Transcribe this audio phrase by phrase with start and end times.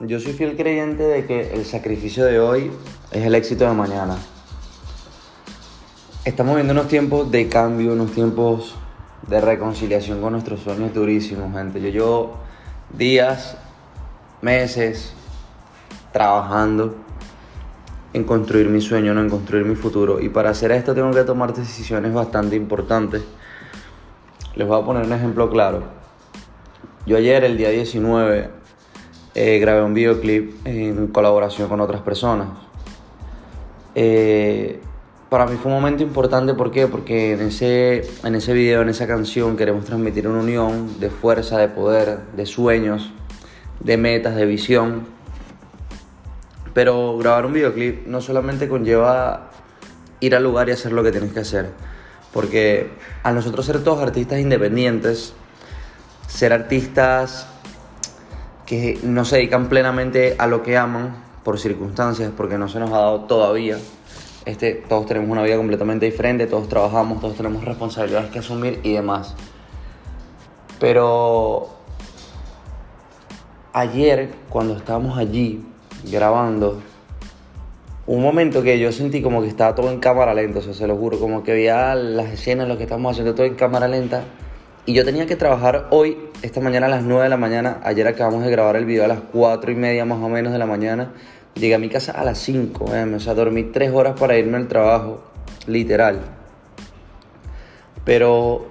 [0.00, 2.70] Yo soy fiel creyente de que el sacrificio de hoy
[3.10, 4.16] es el éxito de mañana.
[6.24, 8.76] Estamos viendo unos tiempos de cambio, unos tiempos
[9.26, 11.80] de reconciliación con nuestros sueños durísimos, gente.
[11.80, 12.36] Yo llevo
[12.96, 13.56] días,
[14.40, 15.14] meses
[16.12, 16.94] trabajando
[18.12, 20.20] en construir mi sueño, no en construir mi futuro.
[20.20, 23.24] Y para hacer esto tengo que tomar decisiones bastante importantes.
[24.54, 25.82] Les voy a poner un ejemplo claro.
[27.04, 28.57] Yo ayer, el día 19,
[29.40, 32.48] eh, grabé un videoclip en colaboración con otras personas.
[33.94, 34.80] Eh,
[35.28, 36.88] para mí fue un momento importante, ¿por qué?
[36.88, 41.56] Porque en ese, en ese video, en esa canción, queremos transmitir una unión de fuerza,
[41.58, 43.12] de poder, de sueños,
[43.78, 45.06] de metas, de visión.
[46.74, 49.50] Pero grabar un videoclip no solamente conlleva
[50.18, 51.70] ir al lugar y hacer lo que tienes que hacer.
[52.32, 52.90] Porque
[53.22, 55.32] a nosotros ser todos artistas independientes,
[56.26, 57.46] ser artistas
[58.68, 62.90] que no se dedican plenamente a lo que aman por circunstancias, porque no se nos
[62.90, 63.78] ha dado todavía.
[64.44, 68.92] Este, todos tenemos una vida completamente diferente, todos trabajamos, todos tenemos responsabilidades que asumir y
[68.92, 69.34] demás.
[70.78, 71.70] Pero
[73.72, 75.64] ayer, cuando estábamos allí
[76.04, 76.82] grabando,
[78.06, 80.86] un momento que yo sentí como que estaba todo en cámara lenta, o sea, se
[80.86, 84.24] lo juro, como que veía las escenas, lo que estamos haciendo todo en cámara lenta
[84.88, 87.80] y yo tenía que trabajar hoy, esta mañana a las 9 de la mañana.
[87.82, 90.58] Ayer acabamos de grabar el video a las 4 y media más o menos de
[90.58, 91.12] la mañana.
[91.54, 94.68] Llegué a mi casa a las 5, o sea, dormí 3 horas para irme al
[94.68, 95.24] trabajo,
[95.66, 96.20] literal.
[98.04, 98.68] Pero,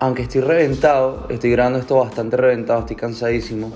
[0.00, 3.72] aunque estoy reventado, estoy grabando esto bastante reventado, estoy cansadísimo.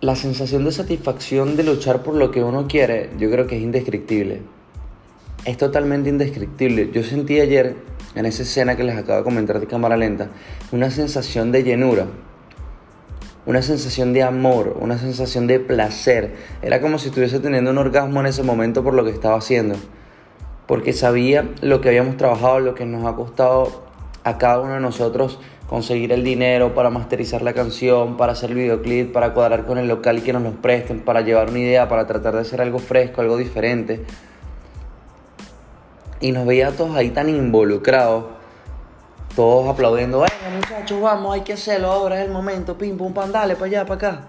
[0.00, 3.62] La sensación de satisfacción de luchar por lo que uno quiere, yo creo que es
[3.62, 4.42] indescriptible.
[5.44, 6.90] Es totalmente indescriptible.
[6.90, 7.76] Yo sentí ayer
[8.14, 10.28] en esa escena que les acabo de comentar de cámara lenta,
[10.72, 12.06] una sensación de llenura,
[13.46, 16.34] una sensación de amor, una sensación de placer.
[16.62, 19.76] Era como si estuviese teniendo un orgasmo en ese momento por lo que estaba haciendo.
[20.66, 23.84] Porque sabía lo que habíamos trabajado, lo que nos ha costado
[24.22, 28.56] a cada uno de nosotros conseguir el dinero para masterizar la canción, para hacer el
[28.56, 31.88] videoclip, para cuadrar con el local y que nos los presten, para llevar una idea,
[31.88, 34.04] para tratar de hacer algo fresco, algo diferente
[36.24, 38.24] y nos veía todos ahí tan involucrados,
[39.36, 43.30] todos aplaudiendo, venga muchachos, vamos, hay que hacerlo ahora, es el momento, pim, pum, pam,
[43.30, 44.28] dale, para allá, para acá.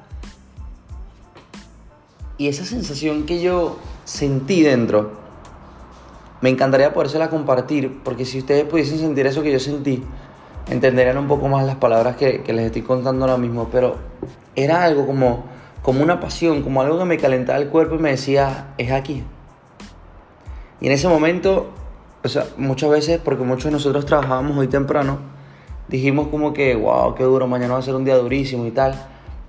[2.37, 5.13] Y esa sensación que yo sentí dentro,
[6.41, 10.03] me encantaría podérsela compartir, porque si ustedes pudiesen sentir eso que yo sentí,
[10.67, 13.95] entenderían un poco más las palabras que, que les estoy contando ahora mismo, pero
[14.53, 15.45] era algo como,
[15.81, 19.23] como una pasión, como algo que me calentaba el cuerpo y me decía, es aquí.
[20.81, 21.71] Y en ese momento
[22.25, 25.19] o sea, muchas veces, porque muchos de nosotros trabajábamos hoy temprano,
[25.87, 28.95] dijimos como que, wow, qué duro, mañana va a ser un día durísimo y tal.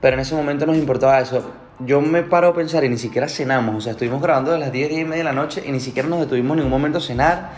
[0.03, 1.42] Pero en ese momento nos importaba eso.
[1.78, 3.76] Yo me paro a pensar y ni siquiera cenamos.
[3.76, 5.81] O sea, estuvimos grabando a las 10, 10 y media de la noche y ni
[5.81, 7.53] siquiera nos detuvimos en ningún momento a cenar.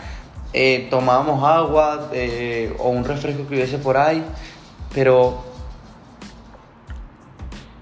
[0.53, 4.23] Eh, tomábamos agua eh, o un refresco que hubiese por ahí.
[4.93, 5.43] Pero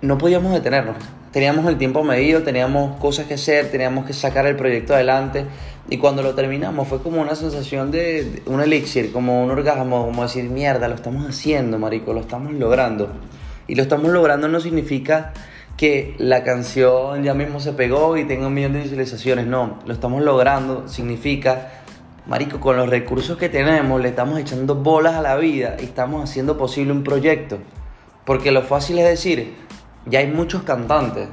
[0.02, 0.96] no podíamos detenernos.
[1.32, 5.46] Teníamos el tiempo medido, teníamos cosas que hacer, teníamos que sacar el proyecto adelante.
[5.90, 10.24] Y cuando lo terminamos fue como una sensación de, un elixir, como un orgasmo, como
[10.24, 13.10] decir, mierda, lo estamos haciendo, marico, lo estamos logrando.
[13.68, 15.34] Y lo estamos logrando no significa
[15.78, 19.94] que la canción ya mismo se pegó y tenga un millón de visualizaciones, no, lo
[19.94, 21.84] estamos logrando, significa,
[22.26, 26.24] marico, con los recursos que tenemos le estamos echando bolas a la vida y estamos
[26.24, 27.60] haciendo posible un proyecto.
[28.26, 29.54] Porque lo fácil es decir,
[30.10, 31.28] ya hay muchos cantantes,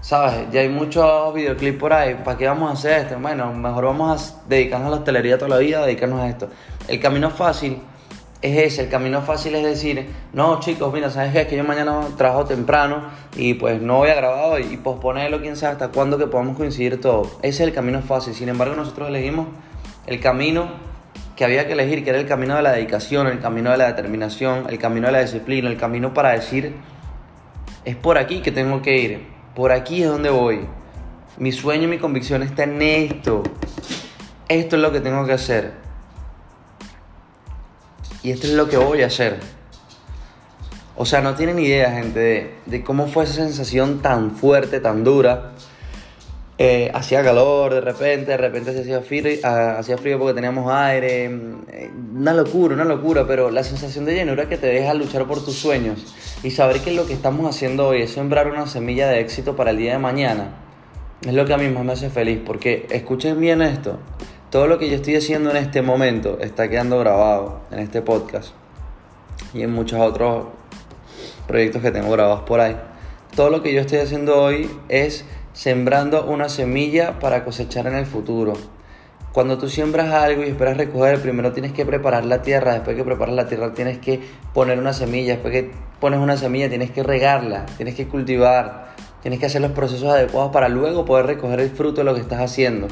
[0.00, 0.46] ¿sabes?
[0.52, 3.18] Ya hay muchos videoclips por ahí, ¿para qué vamos a hacer esto?
[3.18, 6.48] Bueno, mejor vamos a dedicarnos a la hostelería toda la vida, dedicarnos a esto.
[6.88, 7.78] El camino fácil
[8.42, 11.40] es ese, el camino fácil es decir, no chicos, mira, ¿sabes qué?
[11.42, 13.04] Es que yo mañana trabajo temprano
[13.36, 16.56] y pues no voy a grabar hoy y posponerlo, quién sabe hasta cuándo que podamos
[16.58, 17.22] coincidir todo.
[17.40, 19.48] Ese es el camino fácil, sin embargo nosotros elegimos
[20.06, 20.68] el camino
[21.36, 23.86] que había que elegir, que era el camino de la dedicación, el camino de la
[23.86, 26.74] determinación, el camino de la disciplina, el camino para decir,
[27.84, 30.66] es por aquí que tengo que ir, por aquí es donde voy.
[31.36, 33.42] Mi sueño y mi convicción está en esto.
[34.48, 35.72] Esto es lo que tengo que hacer.
[38.22, 39.40] Y esto es lo que voy a hacer.
[40.96, 45.52] O sea, no tienen idea, gente, de, cómo fue esa sensación tan fuerte, tan dura.
[46.56, 50.72] Eh, hacía calor de repente, de repente se hacía frío, ah, hacía frío porque teníamos
[50.72, 51.24] aire.
[51.24, 55.44] Eh, una locura, una locura, pero la sensación de llenura que te deja luchar por
[55.44, 56.14] tus sueños
[56.44, 59.70] y saber que lo que estamos haciendo hoy es sembrar una semilla de éxito para
[59.70, 60.54] el día de mañana,
[61.26, 63.98] es lo que a mí más me hace feliz, porque escuchen bien esto,
[64.50, 68.52] todo lo que yo estoy haciendo en este momento está quedando grabado en este podcast
[69.52, 70.46] y en muchos otros
[71.48, 72.76] proyectos que tengo grabados por ahí.
[73.34, 75.24] todo lo que yo estoy haciendo hoy es
[75.54, 78.54] sembrando una semilla para cosechar en el futuro.
[79.32, 83.04] Cuando tú siembras algo y esperas recoger, primero tienes que preparar la tierra, después que
[83.04, 84.20] preparas la tierra tienes que
[84.52, 85.70] poner una semilla, después que
[86.00, 90.52] pones una semilla tienes que regarla, tienes que cultivar, tienes que hacer los procesos adecuados
[90.52, 92.88] para luego poder recoger el fruto de lo que estás haciendo.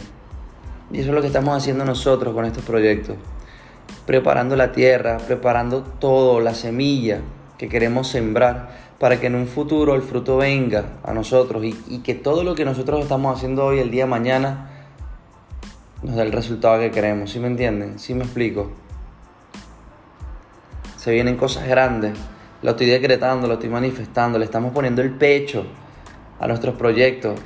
[0.92, 3.16] Y eso es lo que estamos haciendo nosotros con estos proyectos.
[4.06, 7.20] Preparando la tierra, preparando todo, la semilla
[7.62, 12.12] que queremos sembrar para que en un futuro el fruto venga a nosotros y, que
[12.12, 14.68] todo lo que nosotros estamos haciendo hoy, el día de mañana,
[16.02, 17.30] nos da el resultado que queremos.
[17.30, 18.00] ¿Sí me entienden?
[18.00, 18.72] ¿Sí me explico?
[20.96, 22.18] Se vienen cosas grandes.
[22.62, 25.64] Lo estoy decretando, lo estoy manifestando, le estamos poniendo el pecho
[26.40, 27.38] a nuestros proyectos.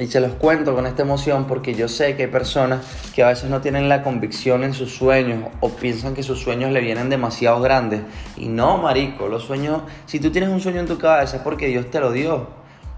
[0.00, 2.86] Y se los cuento con esta emoción porque yo sé que hay personas
[3.16, 6.70] que a veces no tienen la convicción en sus sueños o piensan que sus sueños
[6.70, 8.02] le vienen demasiado grandes.
[8.36, 11.66] Y no, marico, los sueños, si tú tienes un sueño en tu cabeza es porque
[11.66, 12.46] Dios te lo dio.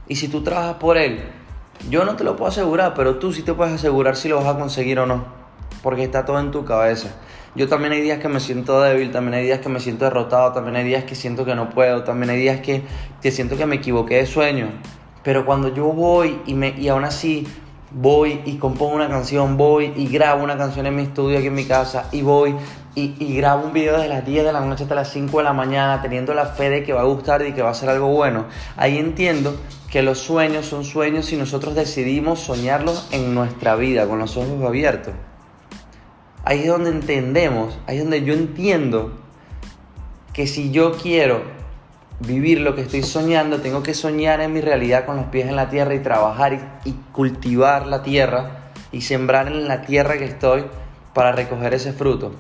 [0.09, 1.23] Y si tú trabajas por él,
[1.89, 4.47] yo no te lo puedo asegurar, pero tú sí te puedes asegurar si lo vas
[4.47, 5.25] a conseguir o no.
[5.83, 7.09] Porque está todo en tu cabeza.
[7.57, 10.53] Yo también hay días que me siento débil, también hay días que me siento derrotado,
[10.53, 12.83] también hay días que siento que no puedo, también hay días que,
[13.23, 14.69] que siento que me equivoqué de sueño.
[15.23, 17.47] Pero cuando yo voy y, me, y aún así
[17.91, 21.55] voy y compongo una canción, voy y grabo una canción en mi estudio aquí en
[21.55, 22.55] mi casa y voy
[22.95, 25.53] y, grabo un video desde las 10 de la noche hasta las 5 de la
[25.53, 28.09] mañana teniendo la fe de que va a gustar y que va a ser algo
[28.09, 28.47] bueno,
[28.77, 29.57] ahí entiendo
[29.91, 34.63] que los sueños son sueños y nosotros decidimos soñarlos en nuestra vida con los ojos
[34.65, 35.15] abiertos.
[36.45, 39.13] Ahí es donde entendemos, ahí es donde yo entiendo
[40.33, 41.43] que si yo quiero
[42.21, 45.57] vivir lo que estoy soñando, tengo que soñar en mi realidad con los pies en
[45.57, 50.65] la tierra y trabajar y, cultivar la tierra y sembrar en la tierra que estoy
[51.15, 52.33] para recoger ese fruto.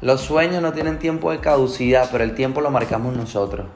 [0.00, 3.68] Los sueños no tienen tiempo de caducidad, pero el tiempo lo marcamos nosotros.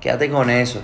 [0.00, 0.80] Quédate con eso.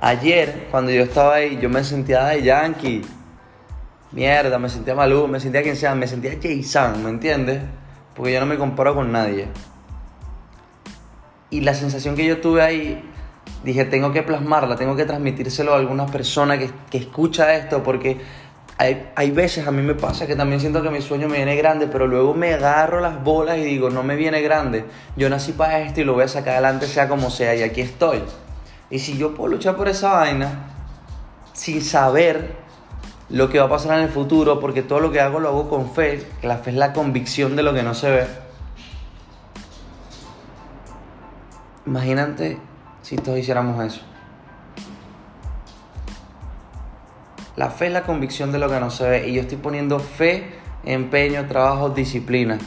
[0.00, 3.02] Ayer, cuando yo estaba ahí, yo me sentía de Yankee.
[4.10, 7.62] Mierda, me sentía Malú, me sentía quien sea, me sentía Jason, ¿me entiendes?
[8.14, 9.48] Porque yo no me comparo con nadie.
[11.52, 13.04] Y la sensación que yo tuve ahí,
[13.62, 18.16] dije, tengo que plasmarla, tengo que transmitírselo a alguna persona que, que escucha esto, porque
[18.78, 21.54] hay, hay, veces a mí me pasa que también siento que mi sueño me viene
[21.54, 25.52] grande, pero luego me agarro las bolas y digo, no me viene grande, yo nací
[25.52, 28.22] para esto y lo voy a sacar adelante sea como sea, y aquí estoy.
[28.88, 30.70] Y si yo puedo luchar por esa vaina
[31.52, 32.56] sin saber
[33.28, 35.68] lo que va a pasar en el futuro, porque todo lo que hago lo hago
[35.68, 38.41] con fe, que la fe es la convicción de lo que no se ve.
[41.86, 42.58] Imagínate
[43.02, 44.02] si todos hiciéramos eso.
[47.56, 49.98] La fe es la convicción de lo que no se ve y yo estoy poniendo
[49.98, 52.58] fe, empeño, trabajo, disciplina.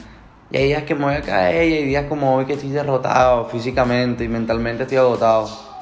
[0.51, 2.69] Y hay días que me voy a caer y hay días como hoy que estoy
[2.69, 5.75] derrotado físicamente y mentalmente estoy agotado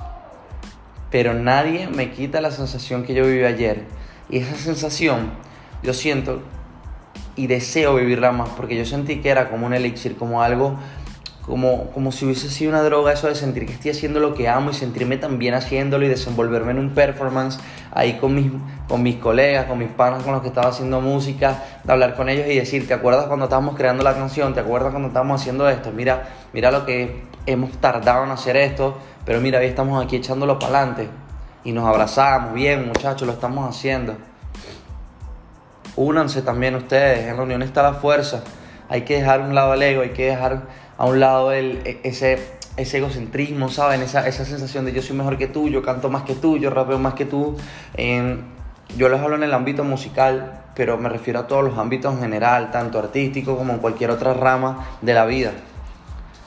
[1.14, 3.86] pero nadie me quita la sensación que yo viví ayer.
[4.32, 5.30] Y esa sensación
[5.84, 6.42] yo siento
[7.36, 10.76] y deseo vivirla más porque yo sentí que era como un elixir, como algo,
[11.46, 14.48] como, como si hubiese sido una droga eso de sentir que estoy haciendo lo que
[14.48, 17.60] amo y sentirme tan bien haciéndolo y desenvolverme en un performance
[17.92, 18.52] ahí con mis,
[18.88, 22.30] con mis colegas, con mis panas con los que estaba haciendo música, de hablar con
[22.30, 24.54] ellos y decir, ¿te acuerdas cuando estábamos creando la canción?
[24.54, 25.92] ¿Te acuerdas cuando estábamos haciendo esto?
[25.92, 30.60] Mira, mira lo que hemos tardado en hacer esto pero mira, hoy estamos aquí echándolo
[30.60, 31.08] para adelante
[31.64, 32.54] y nos abrazamos.
[32.54, 34.18] Bien, muchachos, lo estamos haciendo.
[35.96, 37.28] Únanse también ustedes.
[37.28, 38.44] En la unión está la fuerza.
[38.90, 40.64] Hay que dejar un lado el ego, hay que dejar
[40.98, 42.40] a un lado el, e, ese,
[42.78, 44.02] egocentrismo, ¿saben?
[44.02, 46.70] Esa, esa sensación de yo soy mejor que tú, yo canto más que tú, yo
[46.70, 47.58] rapeo más que tú.
[48.98, 52.20] yo les hablo en el ámbito musical, pero me refiero a todos los ámbitos en
[52.20, 55.52] general, tanto artístico como en cualquier otra rama de la vida.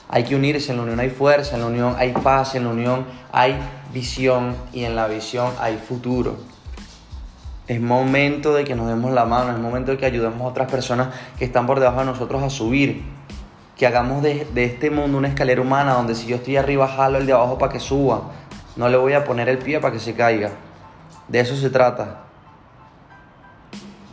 [0.08, 2.70] Hay que unirse, en la unión hay fuerza, en la unión hay paz, en la
[2.70, 3.56] unión hay
[3.92, 6.36] visión y en la visión hay futuro.
[7.66, 10.70] Es momento de que nos demos la mano, es momento de que ayudemos a otras
[10.70, 13.02] personas que están por debajo de nosotros a subir.
[13.76, 17.18] Que hagamos de, de este mundo una escalera humana donde si yo estoy arriba, jalo
[17.18, 18.30] el de abajo para que suba.
[18.76, 20.50] No le voy a poner el pie para que se caiga.
[21.28, 22.26] De eso se trata.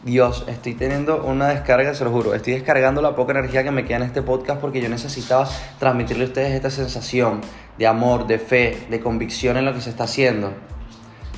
[0.03, 2.33] Dios, estoy teniendo una descarga, se lo juro.
[2.33, 5.47] Estoy descargando la poca energía que me queda en este podcast porque yo necesitaba
[5.79, 7.39] transmitirle a ustedes esta sensación
[7.77, 10.51] de amor, de fe, de convicción en lo que se está haciendo.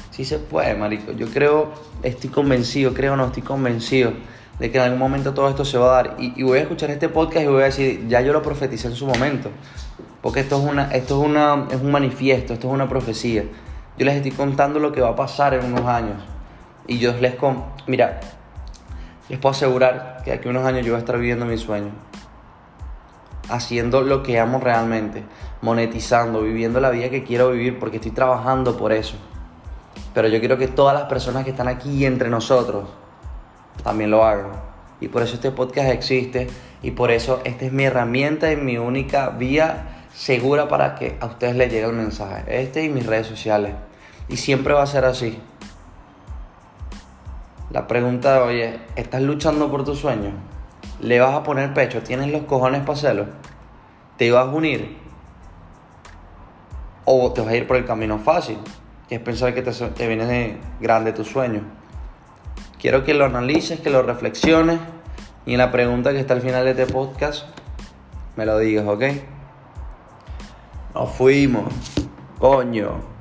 [0.10, 1.12] Sí se puede, marico.
[1.12, 4.14] Yo creo, estoy convencido, creo no, estoy convencido
[4.60, 6.16] de que en algún momento todo esto se va a dar.
[6.18, 8.96] Y, voy a escuchar este podcast y voy a decir, ya yo lo profeticé en
[8.96, 9.50] su momento.
[10.22, 13.44] Porque esto es, una, esto es, una, es un manifiesto, esto es una profecía.
[13.98, 16.18] Yo les estoy contando lo que va a pasar en unos años.
[16.88, 17.36] Y yo les...
[17.36, 17.64] Con...
[17.88, 18.20] Mira,
[19.30, 21.92] les puedo asegurar que aquí unos años yo voy a estar viviendo mi sueño.
[23.50, 25.24] haciendo lo que amo realmente,
[25.62, 29.18] monetizando, viviendo la vida que quiero vivir porque estoy trabajando por eso.
[30.14, 32.86] Pero yo quiero que todas las personas que están aquí entre nosotros
[33.84, 34.52] también lo hagan.
[35.02, 36.48] Y por eso este podcast existe
[36.82, 41.26] y por eso esta es mi herramienta y mi única vía segura para que a
[41.26, 42.44] ustedes les llegue el mensaje.
[42.48, 43.74] Este y mis redes sociales.
[44.30, 45.40] Y siempre va a ser así.
[47.72, 50.32] La pregunta de hoy es, ¿estás luchando por tu sueño?
[51.02, 52.02] ¿Le vas a poner pecho?
[52.02, 53.26] ¿Tienes los cojones para hacerlo?
[54.18, 54.98] ¿Te vas a unir?
[57.04, 58.58] ¿O te vas a ir por el camino fácil?
[59.10, 61.62] Que es pensar que te, te viene de grande tu sueño.
[62.86, 64.80] Quiero que lo analices, que lo reflexiones
[65.48, 67.48] y en la pregunta que está al final de este podcast
[68.36, 69.04] me lo digas, ¿ok?
[70.94, 71.74] Nos fuimos.
[72.38, 73.15] Coño.